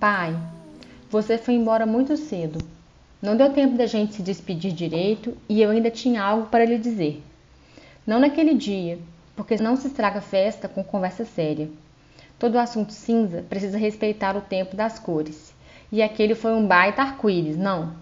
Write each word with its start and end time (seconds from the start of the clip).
Pai, 0.00 0.38
você 1.10 1.36
foi 1.36 1.54
embora 1.54 1.84
muito 1.84 2.16
cedo. 2.16 2.64
Não 3.20 3.36
deu 3.36 3.52
tempo 3.52 3.76
da 3.76 3.84
gente 3.84 4.14
se 4.14 4.22
despedir 4.22 4.70
direito 4.70 5.36
e 5.48 5.60
eu 5.60 5.70
ainda 5.70 5.90
tinha 5.90 6.22
algo 6.22 6.46
para 6.46 6.64
lhe 6.64 6.78
dizer. 6.78 7.20
Não 8.06 8.20
naquele 8.20 8.54
dia, 8.54 8.96
porque 9.34 9.56
não 9.56 9.74
se 9.74 9.88
estraga 9.88 10.20
festa 10.20 10.68
com 10.68 10.84
conversa 10.84 11.24
séria. 11.24 11.68
Todo 12.38 12.60
assunto 12.60 12.92
cinza 12.92 13.44
precisa 13.48 13.76
respeitar 13.76 14.36
o 14.36 14.40
tempo 14.40 14.76
das 14.76 15.00
cores. 15.00 15.52
E 15.90 16.00
aquele 16.00 16.36
foi 16.36 16.52
um 16.52 16.64
baita 16.64 17.02
arco-íris, 17.02 17.56
não? 17.56 17.94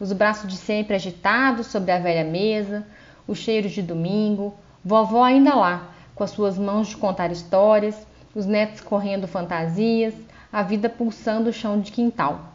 Os 0.00 0.12
braços 0.12 0.50
de 0.50 0.56
sempre 0.56 0.96
agitados 0.96 1.68
sobre 1.68 1.92
a 1.92 2.00
velha 2.00 2.24
mesa, 2.24 2.84
o 3.24 3.36
cheiro 3.36 3.68
de 3.68 3.82
domingo, 3.82 4.52
vovó 4.84 5.22
ainda 5.22 5.54
lá, 5.54 5.94
com 6.12 6.24
as 6.24 6.30
suas 6.30 6.58
mãos 6.58 6.88
de 6.88 6.96
contar 6.96 7.30
histórias, 7.30 8.04
os 8.34 8.46
netos 8.46 8.80
correndo 8.80 9.28
fantasias, 9.28 10.12
a 10.52 10.62
vida 10.62 10.88
pulsando 10.88 11.50
o 11.50 11.52
chão 11.52 11.80
de 11.80 11.92
quintal. 11.92 12.52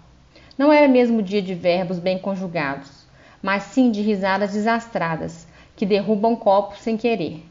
Não 0.57 0.71
era 0.71 0.87
mesmo 0.87 1.21
dia 1.21 1.41
de 1.41 1.53
verbos 1.53 1.99
bem 1.99 2.19
conjugados, 2.19 3.05
mas 3.41 3.63
sim 3.63 3.91
de 3.91 4.01
risadas 4.01 4.53
desastradas, 4.53 5.47
que 5.75 5.85
derrubam 5.85 6.35
copos 6.35 6.79
sem 6.79 6.97
querer. 6.97 7.43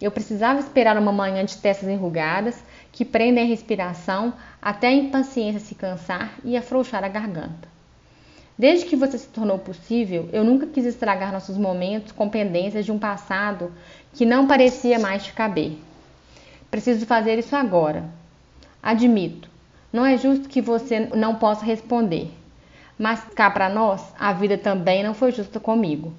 Eu 0.00 0.10
precisava 0.10 0.60
esperar 0.60 0.98
uma 0.98 1.12
manhã 1.12 1.44
de 1.44 1.56
testas 1.56 1.88
enrugadas 1.88 2.62
que 2.92 3.04
prendem 3.04 3.44
a 3.44 3.46
respiração 3.46 4.34
até 4.60 4.88
a 4.88 4.92
impaciência 4.92 5.60
se 5.60 5.74
cansar 5.74 6.34
e 6.44 6.56
afrouxar 6.56 7.02
a 7.04 7.08
garganta. 7.08 7.68
Desde 8.58 8.86
que 8.86 8.96
você 8.96 9.18
se 9.18 9.28
tornou 9.28 9.58
possível, 9.58 10.28
eu 10.32 10.44
nunca 10.44 10.66
quis 10.66 10.84
estragar 10.84 11.32
nossos 11.32 11.56
momentos 11.56 12.12
com 12.12 12.28
pendências 12.28 12.84
de 12.84 12.92
um 12.92 12.98
passado 12.98 13.72
que 14.12 14.24
não 14.24 14.46
parecia 14.46 14.98
mais 14.98 15.24
te 15.24 15.32
caber. 15.32 15.76
Preciso 16.70 17.04
fazer 17.06 17.38
isso 17.38 17.56
agora. 17.56 18.04
Admito, 18.82 19.48
não 19.94 20.04
é 20.04 20.18
justo 20.18 20.48
que 20.48 20.60
você 20.60 21.08
não 21.14 21.36
possa 21.36 21.64
responder. 21.64 22.28
Mas 22.98 23.22
cá 23.32 23.48
para 23.48 23.68
nós, 23.68 24.12
a 24.18 24.32
vida 24.32 24.58
também 24.58 25.04
não 25.04 25.14
foi 25.14 25.30
justa 25.30 25.60
comigo. 25.60 26.12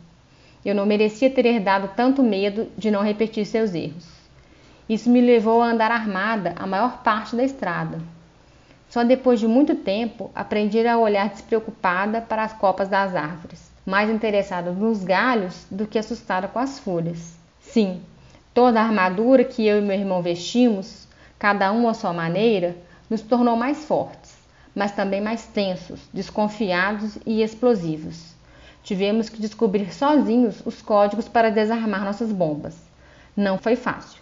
Eu 0.64 0.74
não 0.74 0.86
merecia 0.86 1.30
ter 1.30 1.46
herdado 1.46 1.90
tanto 1.94 2.24
medo 2.24 2.70
de 2.78 2.90
não 2.90 3.04
repetir 3.04 3.46
seus 3.46 3.76
erros. 3.76 4.08
Isso 4.88 5.10
me 5.10 5.20
levou 5.20 5.62
a 5.62 5.68
andar 5.68 5.92
armada 5.92 6.54
a 6.56 6.66
maior 6.66 7.04
parte 7.04 7.36
da 7.36 7.44
estrada. 7.44 8.00
Só 8.88 9.04
depois 9.04 9.42
de 9.42 9.48
muito 9.48 9.76
tempo 9.76 10.32
aprendi 10.34 10.88
a 10.88 10.98
olhar 10.98 11.28
despreocupada 11.28 12.22
para 12.22 12.46
as 12.46 12.54
copas 12.54 12.88
das 12.88 13.14
árvores, 13.14 13.70
mais 13.86 14.10
interessada 14.10 14.72
nos 14.72 15.04
galhos 15.04 15.68
do 15.70 15.86
que 15.86 16.00
assustada 16.00 16.48
com 16.48 16.60
as 16.60 16.80
folhas. 16.80 17.38
Sim, 17.60 18.02
toda 18.54 18.80
a 18.80 18.86
armadura 18.86 19.44
que 19.44 19.68
eu 19.68 19.80
e 19.80 19.82
meu 19.82 20.00
irmão 20.00 20.22
vestimos, 20.22 21.10
cada 21.38 21.74
um 21.74 21.90
à 21.90 21.94
sua 21.94 22.14
maneira, 22.14 22.78
nos 23.10 23.22
tornou 23.22 23.56
mais 23.56 23.86
fortes, 23.86 24.36
mas 24.74 24.92
também 24.92 25.22
mais 25.22 25.46
tensos, 25.46 26.02
desconfiados 26.14 27.18
e 27.26 27.42
explosivos. 27.42 28.34
Tivemos 28.84 29.30
que 29.30 29.42
descobrir 29.42 29.94
sozinhos 29.94 30.62
os 30.66 30.82
códigos 30.82 31.28
para 31.28 31.50
desarmar 31.50 32.04
nossas 32.04 32.32
bombas. 32.32 32.76
Não 33.36 33.58
foi 33.58 33.76
fácil. 33.76 34.22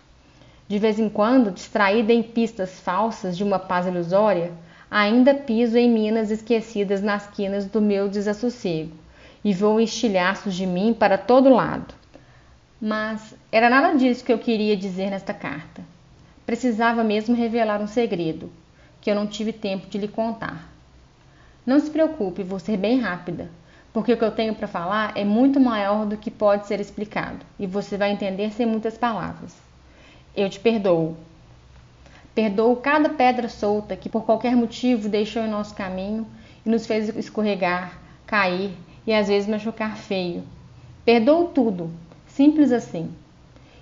De 0.67 0.79
vez 0.79 0.97
em 0.99 1.09
quando, 1.09 1.51
distraída 1.51 2.13
em 2.13 2.23
pistas 2.23 2.79
falsas 2.79 3.35
de 3.35 3.43
uma 3.43 3.59
paz 3.59 3.85
ilusória, 3.85 4.51
ainda 4.89 5.33
piso 5.33 5.77
em 5.77 5.89
minas 5.89 6.31
esquecidas 6.31 7.01
nas 7.01 7.27
quinas 7.27 7.65
do 7.65 7.81
meu 7.81 8.07
desassossego 8.07 9.03
e 9.43 9.53
vou 9.53 9.81
estilhaços 9.81 10.55
de 10.55 10.65
mim 10.65 10.95
para 10.97 11.17
todo 11.17 11.49
lado. 11.49 11.93
Mas 12.79 13.35
era 13.51 13.69
nada 13.69 13.97
disso 13.97 14.23
que 14.23 14.31
eu 14.31 14.39
queria 14.39 14.77
dizer 14.77 15.09
nesta 15.09 15.33
carta. 15.33 15.81
Precisava 16.45 17.03
mesmo 17.03 17.35
revelar 17.35 17.81
um 17.81 17.87
segredo, 17.87 18.51
que 19.03 19.11
eu 19.11 19.15
não 19.15 19.27
tive 19.27 19.51
tempo 19.51 19.85
de 19.87 19.97
lhe 19.97 20.07
contar. 20.07 20.65
Não 21.65 21.77
se 21.77 21.91
preocupe, 21.91 22.41
vou 22.41 22.57
ser 22.57 22.77
bem 22.77 23.01
rápida, 23.01 23.49
porque 23.91 24.13
o 24.13 24.17
que 24.17 24.23
eu 24.23 24.31
tenho 24.31 24.55
para 24.55 24.65
falar 24.65 25.11
é 25.13 25.25
muito 25.25 25.59
maior 25.59 26.05
do 26.05 26.15
que 26.15 26.31
pode 26.31 26.67
ser 26.67 26.79
explicado 26.79 27.45
e 27.59 27.67
você 27.67 27.97
vai 27.97 28.11
entender 28.11 28.53
sem 28.53 28.65
muitas 28.65 28.97
palavras. 28.97 29.53
Eu 30.33 30.49
te 30.49 30.57
perdoo. 30.57 31.17
Perdoo 32.33 32.77
cada 32.77 33.09
pedra 33.09 33.49
solta 33.49 33.97
que 33.97 34.07
por 34.07 34.23
qualquer 34.23 34.55
motivo 34.55 35.09
deixou 35.09 35.43
em 35.43 35.49
nosso 35.49 35.75
caminho 35.75 36.25
e 36.65 36.69
nos 36.69 36.87
fez 36.87 37.13
escorregar, 37.13 37.99
cair 38.25 38.71
e 39.05 39.13
às 39.13 39.27
vezes 39.27 39.49
machucar 39.49 39.97
feio. 39.97 40.45
Perdoo 41.03 41.49
tudo, 41.49 41.91
simples 42.25 42.71
assim. 42.71 43.11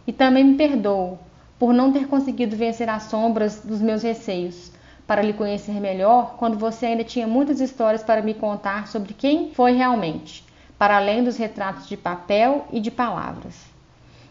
E 0.07 0.11
também 0.11 0.43
me 0.43 0.57
perdoo 0.57 1.19
por 1.59 1.75
não 1.75 1.93
ter 1.93 2.07
conseguido 2.07 2.55
vencer 2.55 2.89
as 2.89 3.03
sombras 3.03 3.61
dos 3.63 3.79
meus 3.79 4.01
receios, 4.01 4.71
para 5.11 5.21
lhe 5.21 5.33
conhecer 5.33 5.73
melhor 5.73 6.35
quando 6.37 6.57
você 6.57 6.85
ainda 6.85 7.03
tinha 7.03 7.27
muitas 7.27 7.59
histórias 7.59 8.01
para 8.01 8.21
me 8.21 8.33
contar 8.33 8.87
sobre 8.87 9.13
quem 9.13 9.51
foi 9.51 9.73
realmente, 9.73 10.41
para 10.79 10.95
além 10.95 11.21
dos 11.21 11.35
retratos 11.35 11.89
de 11.89 11.97
papel 11.97 12.65
e 12.71 12.79
de 12.79 12.89
palavras. 12.89 13.59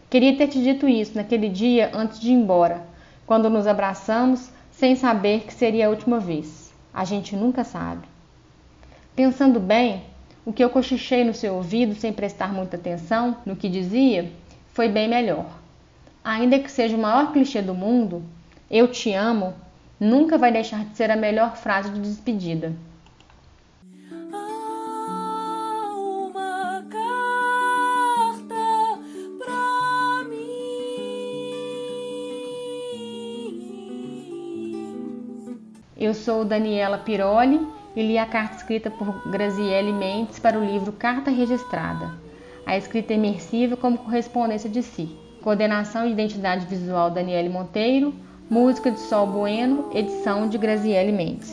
Queria 0.09 0.35
ter 0.35 0.47
te 0.47 0.59
dito 0.59 0.87
isso 0.87 1.15
naquele 1.15 1.49
dia 1.49 1.91
antes 1.93 2.19
de 2.19 2.29
ir 2.29 2.33
embora, 2.33 2.81
quando 3.27 3.47
nos 3.47 3.67
abraçamos 3.67 4.49
sem 4.71 4.95
saber 4.95 5.41
que 5.41 5.53
seria 5.53 5.85
a 5.85 5.89
última 5.91 6.19
vez. 6.19 6.73
A 6.91 7.05
gente 7.05 7.35
nunca 7.35 7.63
sabe. 7.63 8.07
Pensando 9.15 9.59
bem, 9.59 10.01
o 10.43 10.51
que 10.51 10.63
eu 10.63 10.69
cochichei 10.71 11.23
no 11.23 11.35
seu 11.35 11.53
ouvido 11.53 11.93
sem 11.93 12.11
prestar 12.11 12.51
muita 12.51 12.75
atenção 12.75 13.37
no 13.45 13.55
que 13.55 13.69
dizia 13.69 14.31
foi 14.73 14.89
bem 14.89 15.07
melhor. 15.07 15.45
Ainda 16.23 16.57
que 16.57 16.71
seja 16.71 16.97
o 16.97 16.99
maior 16.99 17.31
clichê 17.31 17.61
do 17.61 17.75
mundo, 17.75 18.23
eu 18.67 18.87
te 18.87 19.13
amo 19.13 19.53
nunca 20.01 20.35
vai 20.35 20.51
deixar 20.51 20.83
de 20.83 20.97
ser 20.97 21.11
a 21.11 21.15
melhor 21.15 21.55
frase 21.55 21.91
de 21.91 21.99
despedida. 21.99 22.73
Eu 35.95 36.15
sou 36.15 36.43
Daniela 36.43 36.97
Piroli 36.97 37.61
e 37.95 38.01
li 38.01 38.17
a 38.17 38.25
carta 38.25 38.55
escrita 38.55 38.89
por 38.89 39.29
Graziele 39.29 39.93
Mendes 39.93 40.39
para 40.39 40.57
o 40.57 40.65
livro 40.65 40.91
Carta 40.91 41.29
Registrada. 41.29 42.11
A 42.65 42.75
escrita 42.75 43.13
imersiva 43.13 43.77
como 43.77 43.99
correspondência 43.99 44.67
de 44.67 44.81
si. 44.81 45.15
Coordenação 45.43 46.07
e 46.07 46.11
identidade 46.11 46.65
visual 46.65 47.11
Daniele 47.11 47.49
Monteiro 47.49 48.15
Música 48.51 48.91
de 48.91 48.99
Sol 48.99 49.27
Bueno, 49.27 49.89
edição 49.93 50.49
de 50.49 50.57
Graziele 50.57 51.13
Mendes. 51.13 51.49